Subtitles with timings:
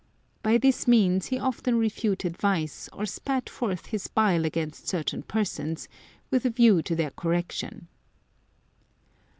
[0.41, 5.87] By this means he often refuted vice, or spat forth his bile against certain persons,
[6.31, 7.87] with a view to their correction."